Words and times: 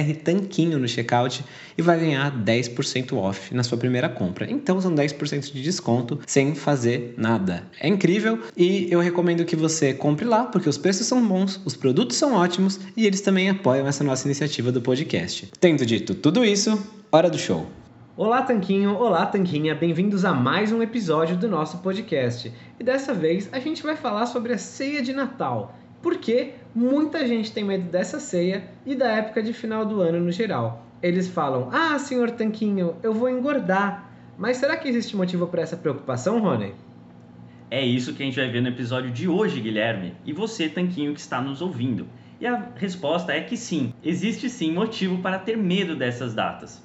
BR 0.00 0.14
Tanquinho 0.24 0.78
no 0.78 0.88
checkout 0.88 1.44
e 1.76 1.82
vai 1.82 1.98
ganhar 1.98 2.32
10% 2.32 3.16
off 3.16 3.54
na 3.54 3.62
sua 3.62 3.78
primeira 3.78 4.08
compra. 4.08 4.50
Então 4.50 4.80
são 4.80 4.94
10% 4.94 5.52
de 5.52 5.62
desconto 5.62 6.18
sem 6.26 6.54
fazer 6.54 7.14
nada. 7.16 7.64
É 7.78 7.88
incrível 7.88 8.38
e 8.56 8.88
eu 8.90 9.00
recomendo 9.00 9.44
que 9.44 9.56
você 9.56 9.92
compre 9.92 10.24
lá 10.24 10.44
porque 10.44 10.68
os 10.68 10.78
preços 10.78 11.06
são 11.06 11.26
bons, 11.26 11.60
os 11.64 11.76
produtos 11.76 12.16
são 12.16 12.34
ótimos 12.34 12.80
e 12.96 13.06
eles 13.06 13.20
também 13.20 13.50
apoiam 13.50 13.86
essa 13.86 14.02
nossa 14.02 14.26
iniciativa 14.26 14.72
do 14.72 14.80
podcast. 14.80 15.50
Tendo 15.60 15.84
dito 15.84 16.14
tudo 16.14 16.44
isso, 16.44 16.82
hora 17.12 17.28
do 17.30 17.38
show. 17.38 17.66
Olá, 18.16 18.42
Tanquinho! 18.42 18.96
Olá, 18.96 19.24
Tanquinha! 19.24 19.74
Bem-vindos 19.74 20.24
a 20.26 20.34
mais 20.34 20.72
um 20.72 20.82
episódio 20.82 21.36
do 21.36 21.48
nosso 21.48 21.78
podcast. 21.78 22.52
E 22.78 22.84
dessa 22.84 23.14
vez 23.14 23.48
a 23.50 23.58
gente 23.58 23.82
vai 23.82 23.96
falar 23.96 24.26
sobre 24.26 24.52
a 24.52 24.58
ceia 24.58 25.02
de 25.02 25.12
Natal 25.12 25.74
porque 26.02 26.54
muita 26.74 27.26
gente 27.26 27.52
tem 27.52 27.64
medo 27.64 27.90
dessa 27.90 28.20
ceia 28.20 28.64
e 28.86 28.94
da 28.94 29.08
época 29.08 29.42
de 29.42 29.52
final 29.52 29.84
do 29.84 30.00
ano 30.00 30.20
no 30.20 30.32
geral. 30.32 30.86
Eles 31.02 31.28
falam: 31.28 31.68
Ah, 31.72 31.98
senhor 31.98 32.30
Tanquinho, 32.30 32.96
eu 33.02 33.12
vou 33.12 33.28
engordar. 33.28 34.10
Mas 34.38 34.56
será 34.56 34.76
que 34.76 34.88
existe 34.88 35.16
motivo 35.16 35.46
para 35.46 35.62
essa 35.62 35.76
preocupação, 35.76 36.40
Rony? 36.40 36.74
É 37.70 37.84
isso 37.84 38.14
que 38.14 38.22
a 38.22 38.26
gente 38.26 38.36
vai 38.36 38.50
ver 38.50 38.60
no 38.62 38.68
episódio 38.68 39.10
de 39.10 39.28
hoje, 39.28 39.60
Guilherme. 39.60 40.14
E 40.24 40.32
você, 40.32 40.68
Tanquinho, 40.68 41.14
que 41.14 41.20
está 41.20 41.40
nos 41.40 41.62
ouvindo. 41.62 42.06
E 42.40 42.46
a 42.46 42.70
resposta 42.74 43.32
é 43.32 43.42
que 43.42 43.56
sim, 43.56 43.92
existe 44.02 44.48
sim 44.48 44.72
motivo 44.72 45.18
para 45.18 45.38
ter 45.38 45.56
medo 45.56 45.94
dessas 45.94 46.34
datas. 46.34 46.82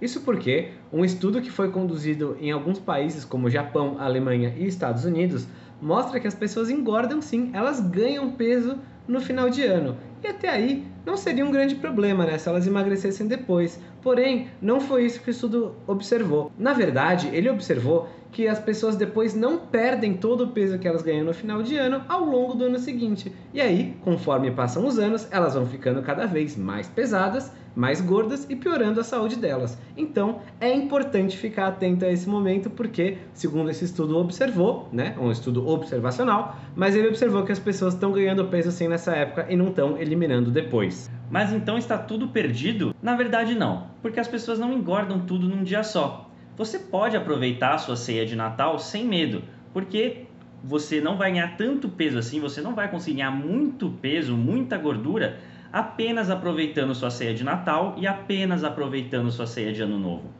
Isso 0.00 0.20
porque 0.20 0.70
um 0.92 1.04
estudo 1.04 1.42
que 1.42 1.50
foi 1.50 1.70
conduzido 1.72 2.36
em 2.40 2.52
alguns 2.52 2.78
países 2.78 3.24
como 3.24 3.50
Japão, 3.50 3.96
Alemanha 3.98 4.54
e 4.56 4.66
Estados 4.66 5.04
Unidos 5.04 5.48
mostra 5.82 6.20
que 6.20 6.28
as 6.28 6.34
pessoas 6.34 6.70
engordam 6.70 7.20
sim, 7.20 7.50
elas 7.52 7.80
ganham 7.80 8.30
peso 8.30 8.78
no 9.08 9.20
final 9.20 9.48
de 9.48 9.64
ano. 9.64 9.96
E 10.22 10.26
até 10.26 10.48
aí 10.48 10.86
não 11.06 11.16
seria 11.16 11.44
um 11.44 11.50
grande 11.50 11.76
problema, 11.76 12.26
né, 12.26 12.36
se 12.36 12.48
elas 12.48 12.66
emagrecessem 12.66 13.26
depois. 13.26 13.80
Porém, 14.02 14.48
não 14.60 14.80
foi 14.80 15.06
isso 15.06 15.20
que 15.20 15.30
o 15.30 15.32
estudo 15.32 15.74
observou. 15.86 16.52
Na 16.58 16.72
verdade, 16.72 17.28
ele 17.32 17.48
observou 17.48 18.08
que 18.30 18.46
as 18.46 18.58
pessoas 18.58 18.94
depois 18.94 19.34
não 19.34 19.58
perdem 19.58 20.14
todo 20.14 20.44
o 20.44 20.48
peso 20.48 20.78
que 20.78 20.86
elas 20.86 21.02
ganham 21.02 21.24
no 21.24 21.32
final 21.32 21.62
de 21.62 21.76
ano 21.76 22.02
ao 22.08 22.24
longo 22.24 22.54
do 22.54 22.64
ano 22.64 22.78
seguinte. 22.78 23.32
E 23.54 23.60
aí, 23.60 23.96
conforme 24.04 24.50
passam 24.50 24.86
os 24.86 24.98
anos, 24.98 25.26
elas 25.30 25.54
vão 25.54 25.66
ficando 25.66 26.02
cada 26.02 26.26
vez 26.26 26.56
mais 26.56 26.88
pesadas 26.88 27.50
mais 27.78 28.00
gordas 28.00 28.44
e 28.50 28.56
piorando 28.56 28.98
a 28.98 29.04
saúde 29.04 29.36
delas. 29.36 29.80
Então, 29.96 30.40
é 30.60 30.74
importante 30.74 31.36
ficar 31.36 31.68
atento 31.68 32.04
a 32.04 32.10
esse 32.10 32.28
momento 32.28 32.68
porque, 32.68 33.18
segundo 33.32 33.70
esse 33.70 33.84
estudo 33.84 34.18
observou, 34.18 34.88
né, 34.90 35.14
um 35.16 35.30
estudo 35.30 35.64
observacional, 35.68 36.56
mas 36.74 36.96
ele 36.96 37.06
observou 37.06 37.44
que 37.44 37.52
as 37.52 37.60
pessoas 37.60 37.94
estão 37.94 38.10
ganhando 38.10 38.44
peso 38.46 38.70
assim 38.70 38.88
nessa 38.88 39.14
época 39.14 39.46
e 39.48 39.56
não 39.56 39.68
estão 39.68 39.96
eliminando 39.96 40.50
depois. 40.50 41.08
Mas 41.30 41.52
então 41.52 41.78
está 41.78 41.96
tudo 41.96 42.26
perdido? 42.26 42.92
Na 43.00 43.14
verdade 43.14 43.54
não, 43.54 43.86
porque 44.02 44.18
as 44.18 44.26
pessoas 44.26 44.58
não 44.58 44.72
engordam 44.72 45.20
tudo 45.20 45.48
num 45.48 45.62
dia 45.62 45.84
só. 45.84 46.28
Você 46.56 46.80
pode 46.80 47.16
aproveitar 47.16 47.74
a 47.74 47.78
sua 47.78 47.94
ceia 47.94 48.26
de 48.26 48.34
Natal 48.34 48.76
sem 48.80 49.06
medo, 49.06 49.44
porque 49.72 50.24
você 50.64 51.00
não 51.00 51.16
vai 51.16 51.30
ganhar 51.30 51.56
tanto 51.56 51.88
peso 51.88 52.18
assim, 52.18 52.40
você 52.40 52.60
não 52.60 52.74
vai 52.74 52.90
conseguir 52.90 53.18
ganhar 53.18 53.30
muito 53.30 53.88
peso, 54.02 54.36
muita 54.36 54.76
gordura 54.76 55.38
apenas 55.72 56.30
aproveitando 56.30 56.94
sua 56.94 57.10
ceia 57.10 57.34
de 57.34 57.44
Natal 57.44 57.94
e 57.98 58.06
apenas 58.06 58.64
aproveitando 58.64 59.30
sua 59.30 59.46
ceia 59.46 59.72
de 59.72 59.82
Ano 59.82 59.98
Novo. 59.98 60.30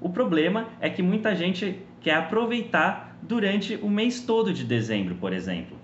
O 0.00 0.10
problema 0.10 0.68
é 0.80 0.90
que 0.90 1.02
muita 1.02 1.34
gente 1.34 1.80
quer 2.00 2.14
aproveitar 2.14 3.16
durante 3.22 3.76
o 3.76 3.88
mês 3.88 4.20
todo 4.20 4.52
de 4.52 4.64
dezembro, 4.64 5.14
por 5.14 5.32
exemplo. 5.32 5.76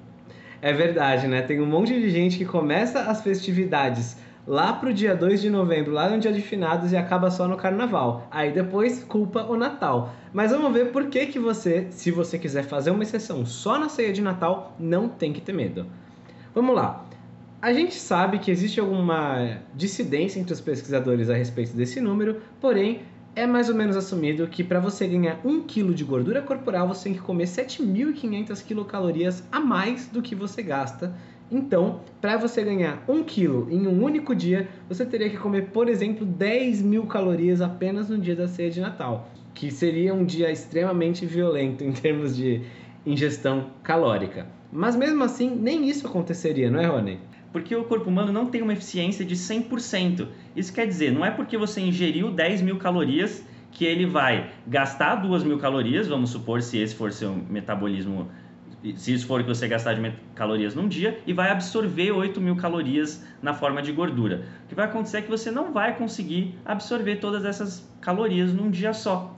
É 0.60 0.72
verdade, 0.72 1.26
né? 1.26 1.40
Tem 1.40 1.60
um 1.60 1.66
monte 1.66 1.98
de 1.98 2.10
gente 2.10 2.36
que 2.36 2.44
começa 2.44 3.00
as 3.00 3.22
festividades 3.22 4.18
lá 4.46 4.72
pro 4.72 4.92
dia 4.92 5.14
2 5.14 5.40
de 5.40 5.48
novembro, 5.48 5.92
lá 5.92 6.10
no 6.10 6.18
dia 6.18 6.32
de 6.32 6.42
finados 6.42 6.92
e 6.92 6.96
acaba 6.96 7.30
só 7.30 7.48
no 7.48 7.56
carnaval. 7.56 8.26
Aí 8.30 8.52
depois 8.52 9.02
culpa 9.04 9.44
o 9.44 9.56
Natal. 9.56 10.12
Mas 10.32 10.50
vamos 10.50 10.72
ver 10.72 10.92
por 10.92 11.06
que 11.06 11.26
que 11.26 11.38
você, 11.38 11.86
se 11.90 12.10
você 12.10 12.38
quiser 12.38 12.64
fazer 12.64 12.90
uma 12.90 13.02
exceção 13.02 13.46
só 13.46 13.78
na 13.78 13.88
ceia 13.88 14.12
de 14.12 14.20
Natal, 14.20 14.76
não 14.78 15.08
tem 15.08 15.32
que 15.32 15.40
ter 15.40 15.54
medo. 15.54 15.86
Vamos 16.54 16.74
lá. 16.74 17.06
A 17.62 17.74
gente 17.74 17.94
sabe 17.94 18.38
que 18.38 18.50
existe 18.50 18.80
alguma 18.80 19.58
dissidência 19.74 20.40
entre 20.40 20.54
os 20.54 20.62
pesquisadores 20.62 21.28
a 21.28 21.34
respeito 21.34 21.76
desse 21.76 22.00
número, 22.00 22.40
porém 22.58 23.02
é 23.36 23.46
mais 23.46 23.68
ou 23.68 23.74
menos 23.74 23.96
assumido 23.98 24.48
que 24.48 24.64
para 24.64 24.80
você 24.80 25.06
ganhar 25.06 25.38
1 25.44 25.64
kg 25.64 25.92
de 25.92 26.02
gordura 26.02 26.40
corporal 26.40 26.88
você 26.88 27.04
tem 27.04 27.12
que 27.12 27.20
comer 27.20 27.44
7.500 27.44 28.64
quilocalorias 28.64 29.44
a 29.52 29.60
mais 29.60 30.06
do 30.06 30.22
que 30.22 30.34
você 30.34 30.62
gasta. 30.62 31.14
Então, 31.52 32.00
para 32.18 32.38
você 32.38 32.64
ganhar 32.64 33.04
1 33.06 33.24
kg 33.24 33.66
em 33.70 33.86
um 33.86 34.02
único 34.02 34.34
dia, 34.34 34.66
você 34.88 35.04
teria 35.04 35.28
que 35.28 35.36
comer, 35.36 35.66
por 35.66 35.86
exemplo, 35.86 36.24
10 36.24 36.80
mil 36.80 37.04
calorias 37.04 37.60
apenas 37.60 38.08
no 38.08 38.16
dia 38.16 38.34
da 38.34 38.48
ceia 38.48 38.70
de 38.70 38.80
Natal, 38.80 39.28
que 39.52 39.70
seria 39.70 40.14
um 40.14 40.24
dia 40.24 40.50
extremamente 40.50 41.26
violento 41.26 41.84
em 41.84 41.92
termos 41.92 42.34
de 42.34 42.62
ingestão 43.04 43.66
calórica. 43.82 44.46
Mas 44.72 44.96
mesmo 44.96 45.22
assim, 45.24 45.54
nem 45.54 45.90
isso 45.90 46.06
aconteceria, 46.06 46.70
não 46.70 46.80
é, 46.80 46.86
Rony? 46.86 47.18
Porque 47.52 47.74
o 47.74 47.84
corpo 47.84 48.08
humano 48.08 48.32
não 48.32 48.46
tem 48.46 48.62
uma 48.62 48.72
eficiência 48.72 49.24
de 49.24 49.34
100%. 49.34 50.28
Isso 50.54 50.72
quer 50.72 50.86
dizer, 50.86 51.12
não 51.12 51.24
é 51.24 51.30
porque 51.30 51.56
você 51.56 51.80
ingeriu 51.80 52.30
10 52.30 52.62
mil 52.62 52.78
calorias 52.78 53.44
que 53.72 53.84
ele 53.84 54.06
vai 54.06 54.50
gastar 54.66 55.16
2 55.16 55.44
mil 55.44 55.58
calorias, 55.58 56.08
vamos 56.08 56.30
supor, 56.30 56.62
se 56.62 56.78
esse 56.78 56.94
for 56.94 57.12
seu 57.12 57.34
metabolismo, 57.34 58.28
se 58.96 59.12
isso 59.12 59.26
for 59.26 59.40
o 59.40 59.44
que 59.44 59.48
você 59.48 59.68
gastar 59.68 59.94
de 59.94 60.12
calorias 60.34 60.74
num 60.74 60.88
dia, 60.88 61.20
e 61.26 61.32
vai 61.32 61.50
absorver 61.50 62.10
8 62.10 62.40
mil 62.40 62.56
calorias 62.56 63.24
na 63.40 63.54
forma 63.54 63.80
de 63.80 63.92
gordura. 63.92 64.44
O 64.64 64.68
que 64.68 64.74
vai 64.74 64.86
acontecer 64.86 65.18
é 65.18 65.22
que 65.22 65.30
você 65.30 65.50
não 65.50 65.72
vai 65.72 65.96
conseguir 65.96 66.54
absorver 66.64 67.16
todas 67.16 67.44
essas 67.44 67.88
calorias 68.00 68.52
num 68.52 68.70
dia 68.70 68.92
só. 68.92 69.36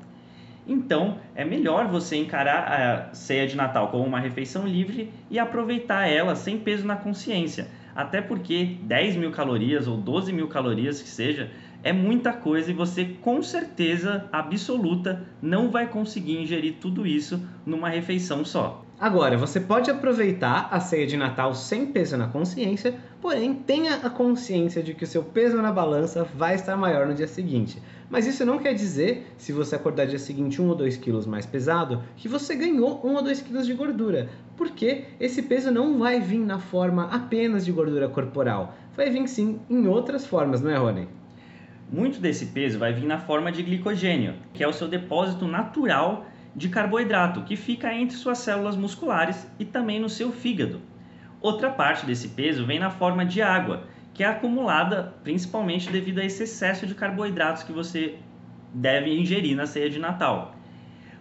Então, 0.67 1.19
é 1.35 1.45
melhor 1.45 1.89
você 1.89 2.17
encarar 2.17 3.11
a 3.11 3.15
ceia 3.15 3.49
de 3.49 3.57
Natal 3.57 3.89
como 3.89 4.05
uma 4.05 4.21
refeição 4.21 4.67
livre 4.67 5.13
e 5.29 5.39
aproveitar 5.39 6.07
ela 6.07 6.37
sem 6.37 6.57
peso 6.57 6.87
na 6.87 6.95
consciência 6.95 7.67
Até 7.95 8.21
porque 8.21 8.79
10 8.83 9.17
mil 9.17 9.31
calorias 9.31 9.87
ou 9.87 9.97
12 9.97 10.33
mil 10.33 10.49
calorias 10.49 11.03
que 11.03 11.09
seja, 11.09 11.51
é 11.83 11.93
muita 11.93 12.33
coisa 12.33 12.71
e 12.71 12.75
você 12.75 13.05
com 13.05 13.43
certeza 13.43 14.29
absoluta 14.33 15.27
não 15.41 15.71
vai 15.71 15.89
conseguir 15.89 16.39
ingerir 16.39 16.75
tudo 16.81 17.07
isso 17.07 17.43
numa 17.67 17.89
refeição 17.89 18.45
só. 18.45 18.85
Agora, 19.03 19.37
você 19.37 19.59
pode 19.59 19.91
aproveitar 19.91 20.69
a 20.71 20.79
ceia 20.79 21.05
de 21.09 21.17
Natal 21.17 21.57
sem 21.57 21.87
peso 21.87 22.17
na 22.17 22.29
consciência, 22.29 22.95
porém 23.21 23.53
tenha 23.53 23.97
a 23.97 24.09
consciência 24.09 24.81
de 24.81 24.95
que 24.95 25.03
o 25.03 25.07
seu 25.09 25.25
peso 25.25 25.61
na 25.61 25.73
balança 25.73 26.23
vai 26.37 26.55
estar 26.55 26.77
maior 26.77 27.09
no 27.09 27.13
dia 27.13 27.27
seguinte. 27.27 27.83
Mas 28.09 28.29
isso 28.29 28.47
não 28.47 28.61
quer 28.61 28.75
dizer, 28.75 29.27
se 29.37 29.51
você 29.51 29.75
acordar 29.75 30.07
dia 30.07 30.21
seguinte 30.21 30.63
1 30.63 30.69
ou 30.69 30.77
2 30.77 30.99
quilos 30.99 31.27
mais 31.27 31.45
pesado, 31.45 32.01
que 32.17 32.29
você 32.29 32.55
ganhou 32.55 33.05
1 33.05 33.15
ou 33.17 33.23
2 33.25 33.43
quilos 33.43 33.67
de 33.67 33.75
gordura, 33.75 34.29
porque 34.57 35.07
esse 35.19 35.43
peso 35.43 35.73
não 35.73 35.99
vai 35.99 36.21
vir 36.21 36.39
na 36.39 36.61
forma 36.61 37.07
apenas 37.07 37.65
de 37.65 37.73
gordura 37.73 38.09
corporal, 38.09 38.73
vai 38.97 39.11
vir 39.11 39.27
sim 39.27 39.59
em 39.69 39.85
outras 39.89 40.25
formas, 40.25 40.61
não 40.61 40.71
é, 40.71 40.77
Rony? 40.77 41.09
Muito 41.91 42.21
desse 42.21 42.47
peso 42.47 42.79
vai 42.79 42.93
vir 42.93 43.07
na 43.07 43.19
forma 43.19 43.51
de 43.51 43.65
glicogênio, 43.65 44.35
que 44.55 44.63
é 44.63 44.69
o 44.69 44.73
seu 44.73 44.87
depósito 44.87 45.49
natural 45.49 46.25
de 46.55 46.69
carboidrato 46.69 47.43
que 47.43 47.57
fica 47.57 47.93
entre 47.95 48.17
suas 48.17 48.39
células 48.39 48.77
musculares 48.77 49.47
e 49.59 49.65
também 49.65 50.01
no 50.01 50.09
seu 50.09 50.31
fígado. 50.31 50.81
Outra 51.41 51.71
parte 51.71 52.07
desse 52.07 52.29
peso 52.29 52.67
vem 52.67 52.79
na 52.79 52.91
forma 52.91 53.25
de 53.25 53.41
água, 53.43 53.85
que 54.15 54.23
é 54.23 54.27
acumulada 54.27 55.15
principalmente 55.25 55.91
devido 55.91 56.21
a 56.21 56.25
esse 56.25 56.43
excesso 56.43 56.87
de 56.87 56.95
carboidratos 56.95 57.63
que 57.63 57.73
você 57.73 58.17
deve 58.73 59.13
ingerir 59.19 59.57
na 59.57 59.67
ceia 59.67 59.89
de 59.89 59.99
Natal. 59.99 60.55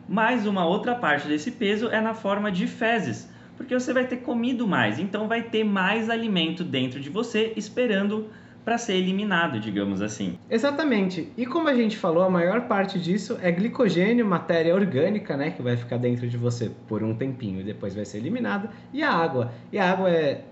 Mais 0.07 0.45
uma 0.45 0.65
outra 0.65 0.93
parte 0.93 1.27
desse 1.27 1.51
peso 1.51 1.87
é 1.87 2.01
na 2.01 2.13
forma 2.13 2.51
de 2.51 2.67
fezes, 2.67 3.31
porque 3.55 3.73
você 3.73 3.93
vai 3.93 4.05
ter 4.05 4.17
comido 4.17 4.67
mais, 4.67 4.99
então 4.99 5.27
vai 5.27 5.43
ter 5.43 5.63
mais 5.63 6.09
alimento 6.09 6.63
dentro 6.63 6.99
de 6.99 7.09
você 7.09 7.53
esperando 7.55 8.29
para 8.63 8.77
ser 8.77 8.95
eliminado, 8.95 9.59
digamos 9.59 10.01
assim. 10.01 10.37
Exatamente. 10.49 11.31
E 11.37 11.45
como 11.45 11.67
a 11.67 11.73
gente 11.73 11.97
falou, 11.97 12.23
a 12.23 12.29
maior 12.29 12.61
parte 12.67 12.99
disso 12.99 13.37
é 13.41 13.51
glicogênio, 13.51 14.25
matéria 14.25 14.75
orgânica, 14.75 15.35
né, 15.35 15.51
que 15.51 15.61
vai 15.61 15.75
ficar 15.75 15.97
dentro 15.97 16.27
de 16.27 16.37
você 16.37 16.71
por 16.87 17.03
um 17.03 17.15
tempinho 17.15 17.61
e 17.61 17.63
depois 17.63 17.95
vai 17.95 18.05
ser 18.05 18.17
eliminada, 18.17 18.69
e 18.93 19.01
a 19.03 19.11
água. 19.11 19.51
E 19.71 19.79
a 19.79 19.91
água 19.91 20.09
é 20.09 20.43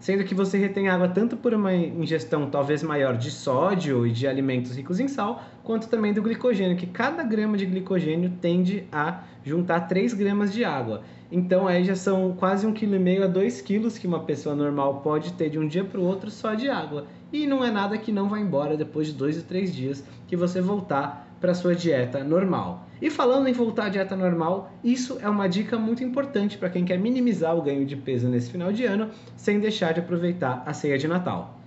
sendo 0.00 0.24
que 0.24 0.34
você 0.34 0.58
retém 0.58 0.88
água 0.88 1.08
tanto 1.08 1.36
por 1.36 1.54
uma 1.54 1.74
ingestão 1.74 2.50
talvez 2.50 2.82
maior 2.82 3.16
de 3.16 3.30
sódio 3.30 4.06
e 4.06 4.10
de 4.10 4.26
alimentos 4.26 4.76
ricos 4.76 5.00
em 5.00 5.08
sal, 5.08 5.42
quanto 5.62 5.88
também 5.88 6.12
do 6.12 6.22
glicogênio, 6.22 6.76
que 6.76 6.86
cada 6.86 7.22
grama 7.22 7.56
de 7.56 7.66
glicogênio 7.66 8.32
tende 8.40 8.84
a 8.90 9.22
juntar 9.44 9.82
3 9.82 10.14
gramas 10.14 10.52
de 10.52 10.64
água. 10.64 11.02
Então 11.30 11.66
aí 11.66 11.84
já 11.84 11.96
são 11.96 12.34
quase 12.38 12.66
1,5 12.66 12.74
kg 12.74 13.22
a 13.24 13.26
2 13.26 13.62
kg 13.62 13.98
que 13.98 14.06
uma 14.06 14.20
pessoa 14.20 14.54
normal 14.54 15.00
pode 15.00 15.32
ter 15.32 15.48
de 15.48 15.58
um 15.58 15.66
dia 15.66 15.82
para 15.82 15.98
o 15.98 16.04
outro 16.04 16.30
só 16.30 16.54
de 16.54 16.68
água. 16.68 17.06
E 17.32 17.46
não 17.46 17.64
é 17.64 17.70
nada 17.70 17.96
que 17.96 18.12
não 18.12 18.28
vai 18.28 18.42
embora 18.42 18.76
depois 18.76 19.06
de 19.06 19.14
2 19.14 19.38
ou 19.38 19.42
3 19.44 19.74
dias 19.74 20.04
que 20.26 20.36
você 20.36 20.60
voltar 20.60 21.31
para 21.42 21.54
sua 21.54 21.74
dieta 21.74 22.22
normal. 22.22 22.86
E 23.02 23.10
falando 23.10 23.48
em 23.48 23.52
voltar 23.52 23.86
à 23.86 23.88
dieta 23.88 24.14
normal, 24.14 24.72
isso 24.84 25.18
é 25.20 25.28
uma 25.28 25.48
dica 25.48 25.76
muito 25.76 26.04
importante 26.04 26.56
para 26.56 26.70
quem 26.70 26.84
quer 26.84 27.00
minimizar 27.00 27.56
o 27.56 27.60
ganho 27.60 27.84
de 27.84 27.96
peso 27.96 28.28
nesse 28.28 28.48
final 28.48 28.72
de 28.72 28.84
ano 28.84 29.10
sem 29.36 29.58
deixar 29.58 29.92
de 29.92 29.98
aproveitar 29.98 30.62
a 30.64 30.72
ceia 30.72 30.96
de 30.96 31.08
Natal. 31.08 31.58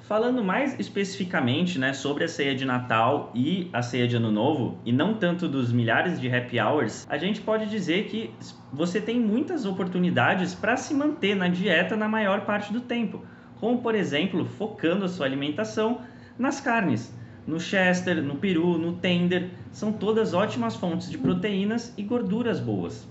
Falando 0.00 0.42
mais 0.42 0.76
especificamente 0.80 1.78
né, 1.78 1.92
sobre 1.92 2.24
a 2.24 2.28
ceia 2.28 2.56
de 2.56 2.64
Natal 2.64 3.30
e 3.32 3.70
a 3.72 3.80
ceia 3.80 4.08
de 4.08 4.16
Ano 4.16 4.32
Novo, 4.32 4.76
e 4.84 4.90
não 4.90 5.14
tanto 5.14 5.46
dos 5.46 5.72
milhares 5.72 6.20
de 6.20 6.28
happy 6.28 6.58
hours, 6.58 7.06
a 7.08 7.16
gente 7.16 7.40
pode 7.40 7.66
dizer 7.66 8.06
que 8.06 8.34
você 8.72 9.00
tem 9.00 9.20
muitas 9.20 9.64
oportunidades 9.64 10.52
para 10.56 10.76
se 10.76 10.92
manter 10.92 11.36
na 11.36 11.46
dieta 11.46 11.96
na 11.96 12.08
maior 12.08 12.40
parte 12.40 12.72
do 12.72 12.80
tempo, 12.80 13.24
como 13.60 13.80
por 13.80 13.94
exemplo 13.94 14.44
focando 14.44 15.04
a 15.04 15.08
sua 15.08 15.26
alimentação 15.26 16.00
nas 16.36 16.60
carnes. 16.60 17.14
No 17.50 17.58
chester, 17.58 18.22
no 18.22 18.36
peru, 18.36 18.78
no 18.78 18.92
tender, 18.92 19.50
são 19.72 19.92
todas 19.92 20.34
ótimas 20.34 20.76
fontes 20.76 21.10
de 21.10 21.18
proteínas 21.18 21.92
e 21.96 22.02
gorduras 22.04 22.60
boas. 22.60 23.08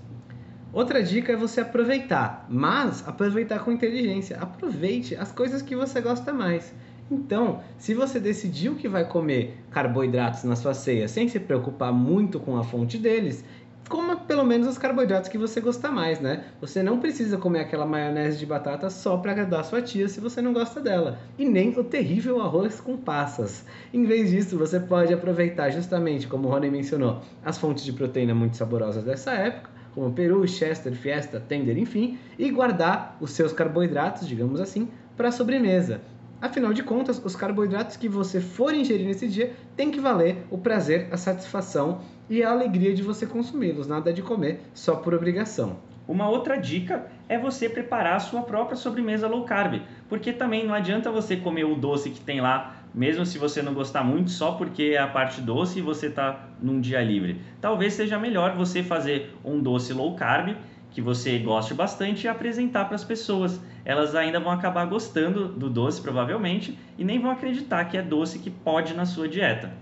Outra 0.72 1.02
dica 1.02 1.34
é 1.34 1.36
você 1.36 1.60
aproveitar, 1.60 2.46
mas 2.48 3.06
aproveitar 3.06 3.58
com 3.58 3.70
inteligência. 3.70 4.38
Aproveite 4.38 5.14
as 5.14 5.30
coisas 5.30 5.60
que 5.60 5.76
você 5.76 6.00
gosta 6.00 6.32
mais. 6.32 6.74
Então, 7.10 7.60
se 7.76 7.92
você 7.92 8.18
decidiu 8.18 8.76
que 8.76 8.88
vai 8.88 9.06
comer 9.06 9.58
carboidratos 9.70 10.42
na 10.44 10.56
sua 10.56 10.72
ceia 10.72 11.06
sem 11.06 11.28
se 11.28 11.38
preocupar 11.38 11.92
muito 11.92 12.40
com 12.40 12.56
a 12.56 12.64
fonte 12.64 12.96
deles, 12.96 13.44
coma 13.90 14.16
pelo 14.16 14.44
menos 14.44 14.68
os 14.68 14.78
carboidratos 14.78 15.28
que 15.28 15.36
você 15.36 15.60
gosta 15.60 15.90
mais, 15.90 16.20
né? 16.20 16.44
Você 16.60 16.80
não 16.80 17.00
precisa 17.00 17.36
comer 17.36 17.58
aquela 17.58 17.84
maionese 17.84 18.38
de 18.38 18.46
batata 18.46 18.88
só 18.88 19.16
para 19.16 19.32
agradar 19.32 19.64
sua 19.64 19.82
tia 19.82 20.08
se 20.08 20.20
você 20.20 20.40
não 20.40 20.52
gosta 20.52 20.80
dela, 20.80 21.18
e 21.36 21.44
nem 21.44 21.76
o 21.76 21.82
terrível 21.82 22.40
arroz 22.40 22.80
com 22.80 22.96
passas. 22.96 23.64
Em 23.92 24.04
vez 24.04 24.30
disso, 24.30 24.56
você 24.56 24.78
pode 24.78 25.12
aproveitar 25.12 25.70
justamente, 25.70 26.28
como 26.28 26.46
o 26.46 26.50
Rony 26.52 26.70
mencionou, 26.70 27.20
as 27.44 27.58
fontes 27.58 27.84
de 27.84 27.92
proteína 27.92 28.32
muito 28.32 28.56
saborosas 28.56 29.02
dessa 29.02 29.32
época, 29.32 29.70
como 29.92 30.12
peru, 30.12 30.46
chester, 30.46 30.92
fiesta, 30.94 31.40
tender, 31.40 31.76
enfim, 31.76 32.16
e 32.38 32.48
guardar 32.48 33.16
os 33.20 33.32
seus 33.32 33.52
carboidratos, 33.52 34.28
digamos 34.28 34.60
assim, 34.60 34.88
para 35.16 35.30
a 35.30 35.32
sobremesa. 35.32 36.00
Afinal 36.40 36.72
de 36.72 36.84
contas, 36.84 37.20
os 37.22 37.34
carboidratos 37.36 37.96
que 37.96 38.08
você 38.08 38.40
for 38.40 38.72
ingerir 38.72 39.06
nesse 39.06 39.26
dia 39.26 39.52
tem 39.76 39.90
que 39.90 40.00
valer 40.00 40.46
o 40.48 40.56
prazer, 40.56 41.08
a 41.10 41.16
satisfação 41.16 42.00
e 42.30 42.44
a 42.44 42.50
alegria 42.52 42.94
de 42.94 43.02
você 43.02 43.26
consumi-los, 43.26 43.88
nada 43.88 44.12
de 44.12 44.22
comer 44.22 44.60
só 44.72 44.94
por 44.94 45.12
obrigação. 45.12 45.78
Uma 46.06 46.28
outra 46.28 46.56
dica 46.56 47.06
é 47.28 47.36
você 47.36 47.68
preparar 47.68 48.16
a 48.16 48.20
sua 48.20 48.42
própria 48.42 48.76
sobremesa 48.76 49.26
low 49.26 49.44
carb, 49.44 49.82
porque 50.08 50.32
também 50.32 50.64
não 50.64 50.72
adianta 50.72 51.10
você 51.10 51.36
comer 51.36 51.64
o 51.64 51.74
doce 51.74 52.10
que 52.10 52.20
tem 52.20 52.40
lá, 52.40 52.76
mesmo 52.94 53.26
se 53.26 53.36
você 53.36 53.60
não 53.60 53.74
gostar 53.74 54.04
muito, 54.04 54.30
só 54.30 54.52
porque 54.52 54.94
é 54.94 54.98
a 54.98 55.08
parte 55.08 55.40
doce 55.40 55.80
e 55.80 55.82
você 55.82 56.06
está 56.06 56.48
num 56.62 56.80
dia 56.80 57.02
livre. 57.02 57.40
Talvez 57.60 57.94
seja 57.94 58.16
melhor 58.16 58.56
você 58.56 58.82
fazer 58.82 59.34
um 59.44 59.60
doce 59.60 59.92
low 59.92 60.14
carb 60.14 60.56
que 60.90 61.00
você 61.00 61.38
goste 61.38 61.74
bastante 61.74 62.24
e 62.24 62.28
apresentar 62.28 62.84
para 62.84 62.96
as 62.96 63.04
pessoas. 63.04 63.60
Elas 63.84 64.14
ainda 64.14 64.38
vão 64.38 64.52
acabar 64.52 64.84
gostando 64.86 65.48
do 65.48 65.68
doce, 65.68 66.00
provavelmente, 66.00 66.78
e 66.96 67.04
nem 67.04 67.20
vão 67.20 67.30
acreditar 67.30 67.84
que 67.86 67.96
é 67.96 68.02
doce 68.02 68.38
que 68.38 68.50
pode 68.50 68.94
na 68.94 69.04
sua 69.04 69.28
dieta. 69.28 69.72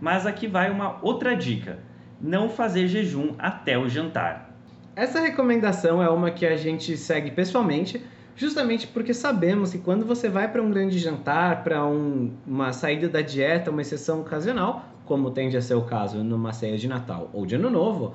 Mas 0.00 0.26
aqui 0.26 0.46
vai 0.46 0.70
uma 0.70 0.98
outra 1.02 1.36
dica: 1.36 1.78
não 2.20 2.48
fazer 2.48 2.86
jejum 2.88 3.34
até 3.38 3.78
o 3.78 3.88
jantar. 3.88 4.48
Essa 4.94 5.20
recomendação 5.20 6.02
é 6.02 6.08
uma 6.10 6.30
que 6.30 6.44
a 6.44 6.56
gente 6.56 6.96
segue 6.96 7.30
pessoalmente, 7.30 8.04
justamente 8.34 8.86
porque 8.86 9.14
sabemos 9.14 9.72
que 9.72 9.78
quando 9.78 10.04
você 10.04 10.28
vai 10.28 10.50
para 10.50 10.62
um 10.62 10.70
grande 10.70 10.98
jantar, 10.98 11.62
para 11.62 11.86
um, 11.86 12.32
uma 12.46 12.72
saída 12.72 13.08
da 13.08 13.20
dieta, 13.20 13.70
uma 13.70 13.82
exceção 13.82 14.22
ocasional, 14.22 14.84
como 15.04 15.30
tende 15.30 15.56
a 15.56 15.62
ser 15.62 15.74
o 15.74 15.82
caso 15.82 16.24
numa 16.24 16.52
ceia 16.52 16.76
de 16.76 16.88
Natal 16.88 17.30
ou 17.32 17.46
de 17.46 17.54
Ano 17.54 17.70
Novo, 17.70 18.14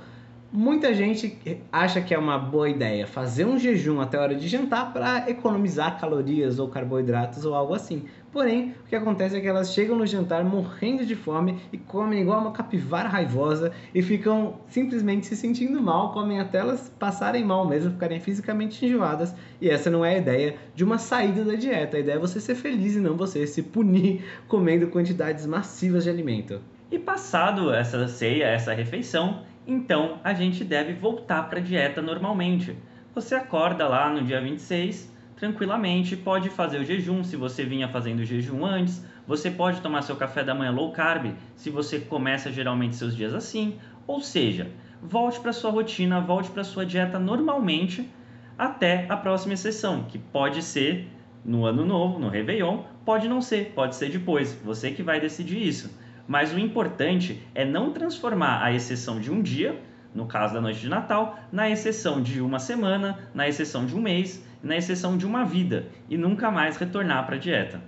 Muita 0.55 0.93
gente 0.93 1.35
acha 1.71 1.99
que 1.99 2.13
é 2.13 2.17
uma 2.19 2.37
boa 2.37 2.69
ideia 2.69 3.07
fazer 3.07 3.43
um 3.43 3.57
jejum 3.57 3.99
até 3.99 4.19
a 4.19 4.21
hora 4.21 4.35
de 4.35 4.47
jantar 4.47 4.93
para 4.93 5.27
economizar 5.27 5.99
calorias 5.99 6.59
ou 6.59 6.67
carboidratos 6.67 7.43
ou 7.43 7.55
algo 7.55 7.73
assim. 7.73 8.05
Porém, 8.31 8.75
o 8.85 8.87
que 8.87 8.95
acontece 8.95 9.35
é 9.35 9.41
que 9.41 9.47
elas 9.47 9.73
chegam 9.73 9.97
no 9.97 10.05
jantar 10.05 10.43
morrendo 10.43 11.07
de 11.07 11.15
fome 11.15 11.57
e 11.71 11.77
comem 11.79 12.21
igual 12.21 12.39
uma 12.39 12.51
capivara 12.51 13.09
raivosa 13.09 13.71
e 13.95 14.03
ficam 14.03 14.59
simplesmente 14.67 15.25
se 15.25 15.35
sentindo 15.35 15.81
mal, 15.81 16.13
comem 16.13 16.39
até 16.39 16.59
elas 16.59 16.87
passarem 16.99 17.43
mal 17.43 17.67
mesmo, 17.67 17.89
ficarem 17.89 18.19
fisicamente 18.19 18.85
enjoadas. 18.85 19.33
E 19.59 19.67
essa 19.67 19.89
não 19.89 20.05
é 20.05 20.13
a 20.13 20.17
ideia 20.19 20.55
de 20.75 20.83
uma 20.83 20.99
saída 20.99 21.43
da 21.43 21.55
dieta. 21.55 21.97
A 21.97 21.99
ideia 21.99 22.17
é 22.17 22.19
você 22.19 22.39
ser 22.39 22.53
feliz 22.53 22.95
e 22.95 22.99
não 22.99 23.17
você 23.17 23.47
se 23.47 23.63
punir 23.63 24.23
comendo 24.47 24.85
quantidades 24.89 25.47
massivas 25.47 26.03
de 26.03 26.11
alimento. 26.11 26.61
E 26.91 26.99
passado 26.99 27.73
essa 27.73 28.07
ceia, 28.07 28.45
essa 28.45 28.71
refeição, 28.71 29.41
então 29.65 30.19
a 30.23 30.33
gente 30.33 30.63
deve 30.63 30.93
voltar 30.93 31.43
para 31.49 31.59
a 31.59 31.61
dieta 31.61 32.01
normalmente. 32.01 32.75
Você 33.13 33.35
acorda 33.35 33.87
lá 33.87 34.09
no 34.09 34.23
dia 34.23 34.41
26 34.41 35.11
tranquilamente, 35.35 36.15
pode 36.15 36.49
fazer 36.49 36.79
o 36.79 36.85
jejum 36.85 37.23
se 37.23 37.35
você 37.35 37.65
vinha 37.65 37.87
fazendo 37.89 38.23
jejum 38.23 38.65
antes, 38.65 39.03
você 39.27 39.51
pode 39.51 39.81
tomar 39.81 40.01
seu 40.01 40.15
café 40.15 40.43
da 40.43 40.55
manhã 40.55 40.71
low 40.71 40.91
carb 40.91 41.33
se 41.55 41.69
você 41.69 41.99
começa 41.99 42.51
geralmente 42.51 42.95
seus 42.95 43.15
dias 43.15 43.33
assim, 43.33 43.77
ou 44.07 44.21
seja, 44.21 44.71
volte 45.01 45.39
para 45.39 45.51
sua 45.51 45.71
rotina, 45.71 46.21
volte 46.21 46.49
para 46.49 46.63
sua 46.63 46.85
dieta 46.85 47.19
normalmente 47.19 48.09
até 48.57 49.05
a 49.09 49.17
próxima 49.17 49.55
sessão, 49.55 50.03
que 50.03 50.17
pode 50.17 50.61
ser 50.61 51.09
no 51.43 51.65
ano 51.65 51.83
novo, 51.83 52.19
no 52.19 52.29
Réveillon, 52.29 52.83
pode 53.03 53.27
não 53.27 53.41
ser, 53.41 53.73
pode 53.75 53.95
ser 53.95 54.09
depois, 54.09 54.53
você 54.63 54.91
que 54.91 55.03
vai 55.03 55.19
decidir 55.19 55.61
isso. 55.61 55.91
Mas 56.27 56.53
o 56.53 56.59
importante 56.59 57.45
é 57.53 57.65
não 57.65 57.91
transformar 57.91 58.63
a 58.63 58.73
exceção 58.73 59.19
de 59.19 59.31
um 59.31 59.41
dia, 59.41 59.81
no 60.15 60.25
caso 60.25 60.53
da 60.53 60.61
noite 60.61 60.79
de 60.79 60.89
Natal, 60.89 61.37
na 61.51 61.69
exceção 61.69 62.21
de 62.21 62.39
uma 62.41 62.59
semana, 62.59 63.19
na 63.33 63.47
exceção 63.47 63.85
de 63.85 63.95
um 63.95 64.01
mês, 64.01 64.43
na 64.61 64.77
exceção 64.77 65.17
de 65.17 65.25
uma 65.25 65.43
vida 65.43 65.87
e 66.09 66.17
nunca 66.17 66.49
mais 66.49 66.77
retornar 66.77 67.25
para 67.25 67.35
a 67.35 67.39
dieta. 67.39 67.81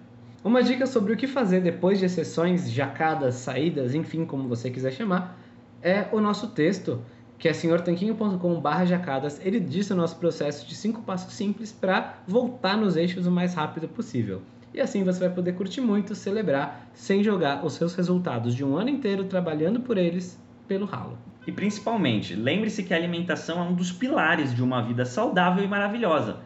Uma 0.44 0.62
dica 0.62 0.86
sobre 0.86 1.14
o 1.14 1.18
que 1.18 1.28
fazer 1.28 1.62
depois 1.62 1.98
de 1.98 2.06
exceções, 2.06 2.70
jacadas, 2.70 3.36
saídas, 3.36 3.96
enfim, 3.96 4.26
como 4.26 4.48
você 4.48 4.70
quiser 4.70 4.92
chamar, 4.92 5.40
é 5.82 6.08
o 6.12 6.20
nosso 6.20 6.50
texto 6.50 7.02
que 7.38 7.48
é 7.48 7.54
senhortanquinho.com.br 7.54 8.86
jacadas, 8.86 9.44
ele 9.44 9.60
disse 9.60 9.92
o 9.92 9.96
nosso 9.96 10.18
processo 10.18 10.66
de 10.68 10.76
5 10.76 11.02
passos 11.02 11.34
simples 11.34 11.72
para 11.72 12.20
voltar 12.28 12.78
nos 12.78 12.96
eixos 12.96 13.28
o 13.28 13.32
mais 13.32 13.54
rápido 13.54 13.88
possível. 13.88 14.42
E 14.76 14.82
assim 14.82 15.06
você 15.06 15.22
vai 15.22 15.30
poder 15.30 15.54
curtir 15.54 15.80
muito, 15.80 16.14
celebrar, 16.14 16.90
sem 16.94 17.24
jogar 17.24 17.66
os 17.66 17.76
seus 17.76 17.96
resultados 17.96 18.54
de 18.54 18.62
um 18.62 18.76
ano 18.76 18.90
inteiro 18.90 19.24
trabalhando 19.24 19.80
por 19.80 19.98
eles 19.98 20.38
pelo 20.68 20.86
ralo. 20.86 21.18
E 21.48 21.52
principalmente, 21.52 22.36
lembre-se 22.36 22.84
que 22.84 22.94
a 22.94 22.98
alimentação 22.98 23.58
é 23.58 23.62
um 23.62 23.74
dos 23.74 23.94
pilares 23.94 24.54
de 24.54 24.62
uma 24.62 24.82
vida 24.82 25.06
saudável 25.06 25.64
e 25.64 25.68
maravilhosa. 25.68 26.42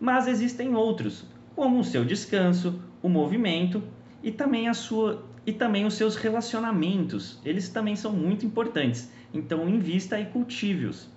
Mas 0.00 0.26
existem 0.26 0.74
outros, 0.74 1.24
como 1.54 1.78
o 1.78 1.84
seu 1.84 2.04
descanso, 2.04 2.82
o 3.00 3.08
movimento 3.08 3.80
e 4.24 4.32
também 4.32 4.68
a 4.68 4.74
sua 4.74 5.24
e 5.46 5.52
também 5.52 5.86
os 5.86 5.94
seus 5.94 6.16
relacionamentos. 6.16 7.38
Eles 7.44 7.68
também 7.68 7.94
são 7.94 8.12
muito 8.12 8.44
importantes. 8.44 9.08
Então 9.32 9.68
invista 9.68 10.18
e 10.18 10.26
cultive-os. 10.26 11.08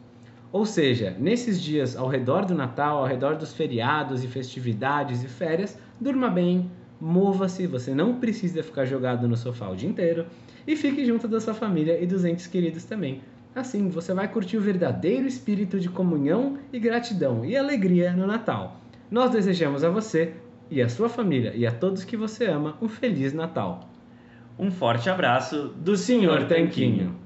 Ou 0.51 0.65
seja, 0.65 1.15
nesses 1.18 1.60
dias 1.60 1.96
ao 1.96 2.08
redor 2.08 2.46
do 2.46 2.53
Natal, 2.53 3.00
ao 3.00 3.08
redor 3.08 3.36
dos 3.36 3.51
feriados 3.51 4.24
e 4.24 4.27
festividades 4.27 5.24
e 5.24 5.27
férias, 5.27 5.77
durma 6.01 6.29
bem, 6.29 6.70
mova-se, 7.00 7.67
você 7.67 7.93
não 7.93 8.15
precisa 8.15 8.63
ficar 8.63 8.86
jogado 8.86 9.27
no 9.27 9.38
sofá 9.38 9.70
o 9.70 9.75
dia 9.75 9.88
inteiro 9.88 10.25
e 10.67 10.75
fique 10.75 11.05
junto 11.05 11.27
da 11.27 11.39
sua 11.39 11.53
família 11.53 12.01
e 12.01 12.08
dos 12.08 12.25
entes 12.25 12.48
queridos 12.48 12.84
também. 12.84 13.22
Assim, 13.55 13.88
você 13.89 14.13
vai 14.13 14.27
curtir 14.27 14.58
o 14.58 14.62
verdadeiro 14.62 15.27
espírito 15.27 15.79
de 15.79 15.89
comunhão 15.89 16.58
e 16.74 16.79
gratidão 16.79 17.46
e 17.46 17.55
alegria 17.55 18.13
no 18.13 18.25
Natal. 18.25 18.81
Nós 19.10 19.29
desejamos 19.29 19.84
a 19.84 19.89
você 19.89 20.34
e 20.70 20.81
a 20.81 20.89
sua 20.89 21.10
família 21.10 21.53
e 21.53 21.67
a 21.67 21.72
todos 21.72 22.03
que 22.03 22.17
você 22.17 22.46
ama 22.46 22.77
um 22.81 22.88
feliz 22.88 23.34
Natal. 23.34 23.89
Um 24.58 24.72
forte 24.72 25.10
abraço 25.10 25.67
do 25.77 25.96
Sr. 25.96 26.48
Tanquinho. 26.48 27.21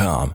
com. 0.00 0.32